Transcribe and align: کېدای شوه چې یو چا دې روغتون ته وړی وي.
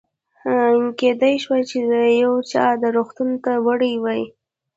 کېدای 0.99 1.33
شوه 1.43 1.59
چې 1.69 1.77
یو 2.23 2.33
چا 2.51 2.65
دې 2.81 2.89
روغتون 2.95 3.29
ته 3.43 3.51
وړی 3.65 3.93
وي. 4.03 4.23